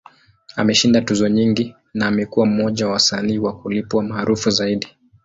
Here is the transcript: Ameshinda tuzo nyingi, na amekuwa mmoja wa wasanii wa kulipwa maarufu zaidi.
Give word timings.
Ameshinda 0.55 1.01
tuzo 1.01 1.29
nyingi, 1.29 1.75
na 1.93 2.07
amekuwa 2.07 2.45
mmoja 2.45 2.85
wa 2.87 2.93
wasanii 2.93 3.37
wa 3.37 3.57
kulipwa 3.61 4.03
maarufu 4.03 4.49
zaidi. 4.49 4.87